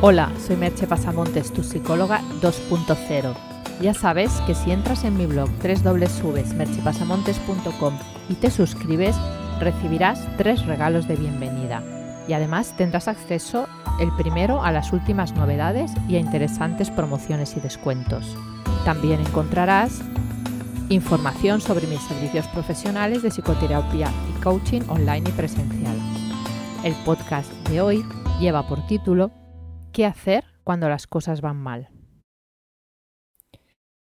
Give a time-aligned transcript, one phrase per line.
[0.00, 3.34] Hola, soy Merche Pasamontes, tu psicóloga 2.0.
[3.80, 9.16] Ya sabes que si entras en mi blog www.merchepasamontes.com y te suscribes,
[9.58, 11.82] recibirás tres regalos de bienvenida.
[12.28, 13.66] Y además tendrás acceso
[13.98, 18.36] el primero a las últimas novedades y a interesantes promociones y descuentos.
[18.84, 20.00] También encontrarás
[20.90, 25.96] información sobre mis servicios profesionales de psicoterapia y coaching online y presencial.
[26.84, 28.04] El podcast de hoy
[28.38, 29.32] lleva por título
[29.98, 31.88] ¿Qué hacer cuando las cosas van mal?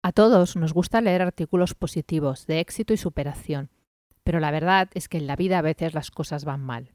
[0.00, 3.68] A todos nos gusta leer artículos positivos de éxito y superación,
[4.22, 6.92] pero la verdad es que en la vida a veces las cosas van mal.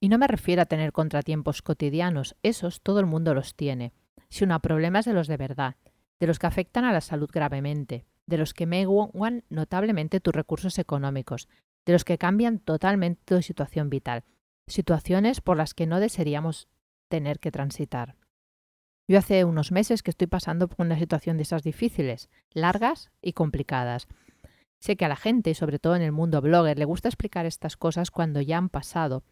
[0.00, 3.92] Y no me refiero a tener contratiempos cotidianos, esos todo el mundo los tiene,
[4.30, 5.76] sino a problemas de los de verdad,
[6.18, 10.80] de los que afectan a la salud gravemente, de los que menguan notablemente tus recursos
[10.80, 11.48] económicos,
[11.86, 14.24] de los que cambian totalmente tu situación vital,
[14.66, 16.66] situaciones por las que no desearíamos
[17.08, 18.16] tener que transitar.
[19.06, 23.34] Yo hace unos meses que estoy pasando por una situación de esas difíciles, largas y
[23.34, 24.08] complicadas.
[24.80, 27.76] Sé que a la gente, sobre todo en el mundo blogger, le gusta explicar estas
[27.76, 29.22] cosas cuando ya han pasado,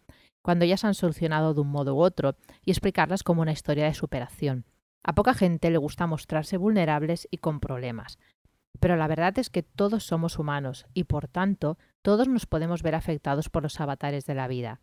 [0.42, 3.86] cuando ya se han solucionado de un modo u otro, y explicarlas como una historia
[3.86, 4.66] de superación.
[5.02, 8.18] A poca gente le gusta mostrarse vulnerables y con problemas.
[8.78, 12.94] Pero la verdad es que todos somos humanos y por tanto todos nos podemos ver
[12.94, 14.80] afectados por los avatares de la vida.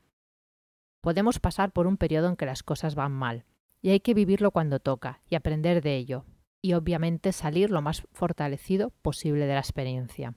[1.01, 3.45] Podemos pasar por un periodo en que las cosas van mal,
[3.81, 6.25] y hay que vivirlo cuando toca y aprender de ello,
[6.61, 10.35] y obviamente salir lo más fortalecido posible de la experiencia.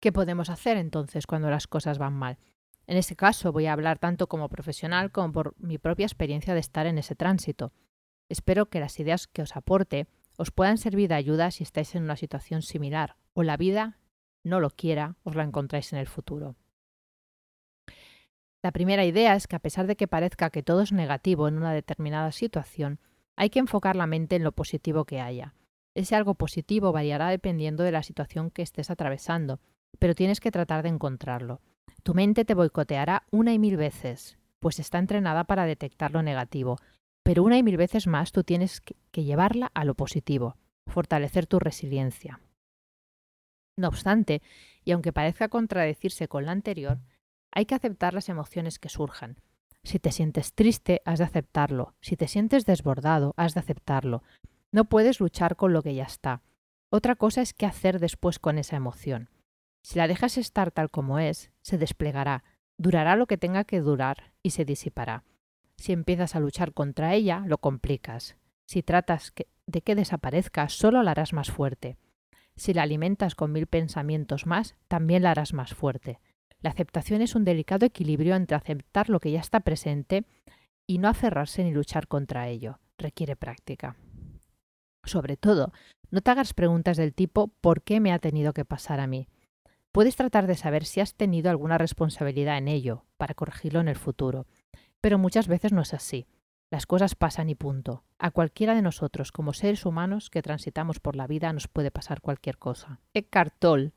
[0.00, 2.38] ¿Qué podemos hacer entonces cuando las cosas van mal?
[2.86, 6.60] En ese caso voy a hablar tanto como profesional como por mi propia experiencia de
[6.60, 7.72] estar en ese tránsito.
[8.28, 12.02] Espero que las ideas que os aporte os puedan servir de ayuda si estáis en
[12.02, 13.98] una situación similar o la vida
[14.42, 16.56] no lo quiera, os la encontráis en el futuro.
[18.62, 21.56] La primera idea es que a pesar de que parezca que todo es negativo en
[21.56, 23.00] una determinada situación,
[23.34, 25.54] hay que enfocar la mente en lo positivo que haya.
[25.94, 29.60] Ese algo positivo variará dependiendo de la situación que estés atravesando,
[29.98, 31.60] pero tienes que tratar de encontrarlo.
[32.04, 36.78] Tu mente te boicoteará una y mil veces, pues está entrenada para detectar lo negativo,
[37.24, 40.56] pero una y mil veces más tú tienes que llevarla a lo positivo,
[40.86, 42.40] fortalecer tu resiliencia.
[43.76, 44.40] No obstante,
[44.84, 46.98] y aunque parezca contradecirse con la anterior,
[47.52, 49.36] hay que aceptar las emociones que surjan.
[49.84, 51.94] Si te sientes triste, has de aceptarlo.
[52.00, 54.22] Si te sientes desbordado, has de aceptarlo.
[54.70, 56.42] No puedes luchar con lo que ya está.
[56.90, 59.28] Otra cosa es qué hacer después con esa emoción.
[59.82, 62.44] Si la dejas estar tal como es, se desplegará,
[62.78, 65.24] durará lo que tenga que durar y se disipará.
[65.76, 68.36] Si empiezas a luchar contra ella, lo complicas.
[68.66, 69.32] Si tratas
[69.66, 71.98] de que desaparezca, solo la harás más fuerte.
[72.54, 76.20] Si la alimentas con mil pensamientos más, también la harás más fuerte.
[76.62, 80.24] La aceptación es un delicado equilibrio entre aceptar lo que ya está presente
[80.86, 82.78] y no aferrarse ni luchar contra ello.
[82.98, 83.96] Requiere práctica.
[85.04, 85.72] Sobre todo,
[86.10, 89.28] no te hagas preguntas del tipo ¿por qué me ha tenido que pasar a mí?
[89.90, 93.96] Puedes tratar de saber si has tenido alguna responsabilidad en ello, para corregirlo en el
[93.96, 94.46] futuro.
[95.00, 96.26] Pero muchas veces no es así.
[96.70, 98.04] Las cosas pasan y punto.
[98.18, 102.22] A cualquiera de nosotros, como seres humanos que transitamos por la vida, nos puede pasar
[102.22, 103.00] cualquier cosa.
[103.12, 103.92] Eckhart Tolle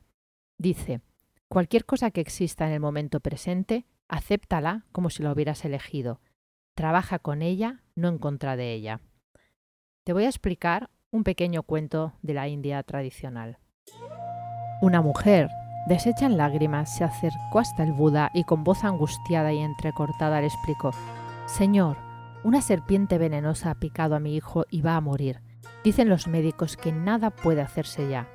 [0.58, 1.00] dice,
[1.48, 6.20] Cualquier cosa que exista en el momento presente, acéptala como si la hubieras elegido.
[6.74, 9.00] Trabaja con ella, no en contra de ella.
[10.04, 13.58] Te voy a explicar un pequeño cuento de la India tradicional.
[14.82, 15.48] Una mujer,
[15.88, 20.48] deshecha en lágrimas, se acercó hasta el Buda y con voz angustiada y entrecortada le
[20.48, 20.90] explicó,
[21.46, 21.96] Señor,
[22.44, 25.40] una serpiente venenosa ha picado a mi hijo y va a morir.
[25.82, 28.28] Dicen los médicos que nada puede hacerse ya.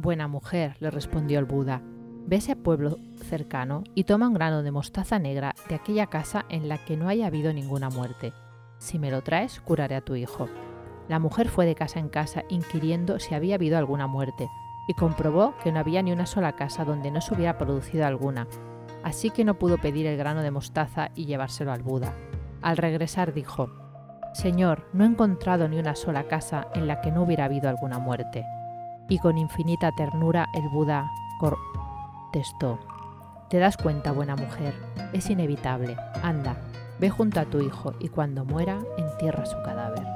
[0.00, 1.82] Buena mujer, le respondió el Buda,
[2.24, 6.68] ve ese pueblo cercano y toma un grano de mostaza negra de aquella casa en
[6.68, 8.32] la que no haya habido ninguna muerte.
[8.78, 10.48] Si me lo traes, curaré a tu hijo.
[11.08, 14.48] La mujer fue de casa en casa inquiriendo si había habido alguna muerte,
[14.86, 18.46] y comprobó que no había ni una sola casa donde no se hubiera producido alguna,
[19.02, 22.14] así que no pudo pedir el grano de mostaza y llevárselo al Buda.
[22.62, 23.68] Al regresar dijo,
[24.32, 27.98] Señor, no he encontrado ni una sola casa en la que no hubiera habido alguna
[27.98, 28.44] muerte
[29.08, 32.78] y con infinita ternura el Buda contestó,
[33.48, 34.74] Te das cuenta, buena mujer,
[35.12, 36.56] es inevitable, anda,
[37.00, 40.06] ve junto a tu hijo y cuando muera entierra su cadáver.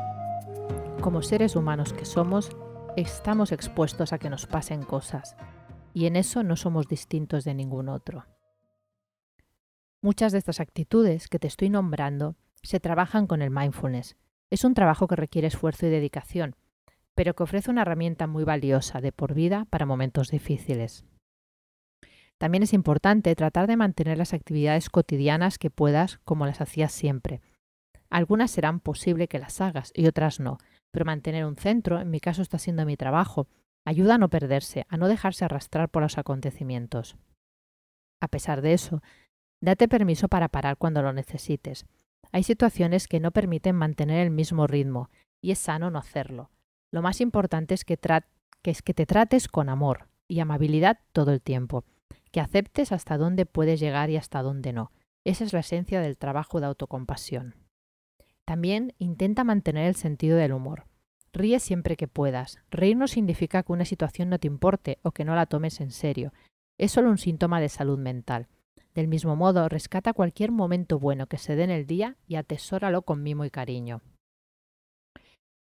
[1.01, 2.51] Como seres humanos que somos,
[2.97, 5.37] estamos expuestos a que nos pasen cosas,
[5.95, 8.27] y en eso no somos distintos de ningún otro.
[10.01, 14.17] Muchas de estas actitudes que te estoy nombrando se trabajan con el mindfulness.
[14.51, 16.57] Es un trabajo que requiere esfuerzo y dedicación,
[17.15, 21.05] pero que ofrece una herramienta muy valiosa de por vida para momentos difíciles.
[22.39, 27.41] También es importante tratar de mantener las actividades cotidianas que puedas como las hacías siempre.
[28.11, 30.59] Algunas serán posible que las hagas y otras no,
[30.91, 33.47] pero mantener un centro, en mi caso está siendo mi trabajo,
[33.85, 37.17] ayuda a no perderse, a no dejarse arrastrar por los acontecimientos.
[38.21, 39.03] A pesar de eso,
[39.63, 41.87] date permiso para parar cuando lo necesites.
[42.33, 45.11] Hay situaciones que no permiten mantener el mismo ritmo,
[45.41, 46.51] y es sano no hacerlo.
[46.93, 47.99] Lo más importante es que,
[48.65, 51.85] es que te trates con amor y amabilidad todo el tiempo,
[52.31, 54.93] que aceptes hasta dónde puedes llegar y hasta dónde no.
[55.25, 57.55] Esa es la esencia del trabajo de autocompasión.
[58.45, 60.85] También intenta mantener el sentido del humor.
[61.33, 62.59] Ríe siempre que puedas.
[62.71, 65.91] Reír no significa que una situación no te importe o que no la tomes en
[65.91, 66.35] serio.
[66.77, 68.49] Es solo un síntoma de salud mental.
[68.95, 73.03] Del mismo modo, rescata cualquier momento bueno que se dé en el día y atesóralo
[73.03, 74.03] con mimo y cariño.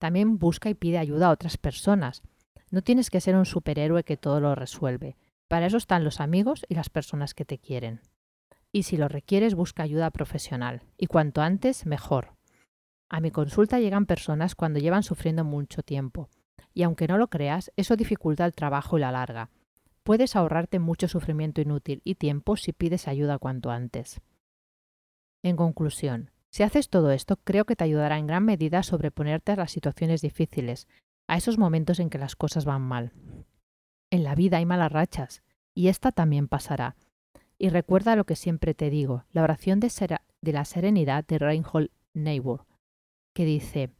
[0.02, 2.24] También busca y pide ayuda a otras personas.
[2.72, 5.16] No tienes que ser un superhéroe que todo lo resuelve.
[5.48, 8.02] Para eso están los amigos y las personas que te quieren.
[8.72, 10.82] Y si lo requieres, busca ayuda profesional.
[10.98, 12.34] Y cuanto antes, mejor.
[13.10, 16.30] A mi consulta llegan personas cuando llevan sufriendo mucho tiempo.
[16.74, 19.52] Y aunque no lo creas, eso dificulta el trabajo y la larga.
[20.02, 24.20] Puedes ahorrarte mucho sufrimiento inútil y tiempo si pides ayuda cuanto antes.
[25.44, 29.54] En conclusión, si haces todo esto, creo que te ayudará en gran medida a sobreponerte
[29.54, 30.88] a las situaciones difíciles,
[31.28, 33.14] a esos momentos en que las cosas van mal.
[34.12, 35.44] En la vida hay malas rachas,
[35.74, 36.98] y esta también pasará.
[37.58, 39.90] Y recuerda lo que siempre te digo, la oración de,
[40.42, 42.66] la serenidad de Reinhold Niebuhr
[43.34, 43.92] que dice,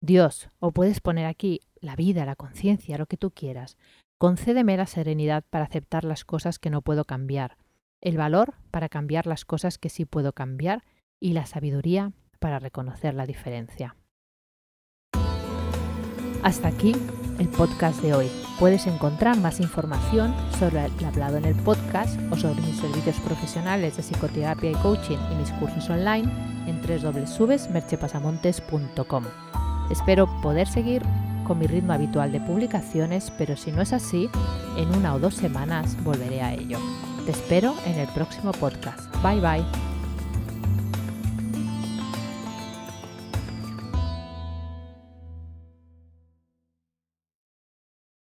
[0.00, 3.76] Dios, o puedes poner aquí la vida, la conciencia, lo que tú quieras,
[4.18, 7.56] concédeme la serenidad para aceptar las cosas que no puedo cambiar,
[8.00, 10.82] el valor para cambiar las cosas que sí puedo cambiar
[11.22, 13.96] y la sabiduría para reconocer la diferencia.
[16.42, 16.94] Hasta aquí
[17.38, 18.28] el podcast de hoy.
[18.58, 23.96] Puedes encontrar más información sobre el hablado en el podcast o sobre mis servicios profesionales
[23.96, 26.28] de psicoterapia y coaching y mis cursos online
[26.66, 29.24] en www.merchepasamontes.com.
[29.90, 31.02] Espero poder seguir
[31.44, 34.28] con mi ritmo habitual de publicaciones, pero si no es así,
[34.76, 36.78] en una o dos semanas volveré a ello.
[37.24, 39.00] Te espero en el próximo podcast.
[39.22, 39.91] Bye bye.